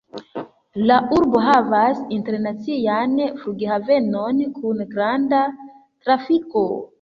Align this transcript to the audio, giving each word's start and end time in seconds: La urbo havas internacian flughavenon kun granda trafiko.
La 0.91 0.95
urbo 1.17 1.41
havas 1.47 1.99
internacian 2.17 3.13
flughavenon 3.43 4.41
kun 4.57 4.83
granda 4.95 5.43
trafiko. 5.61 6.67